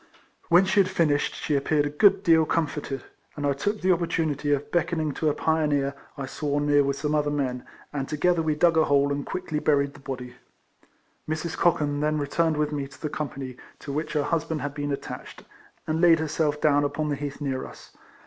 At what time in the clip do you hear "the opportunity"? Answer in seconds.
3.81-4.51